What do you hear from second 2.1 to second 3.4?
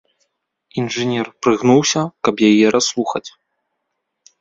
каб яе расслухаць.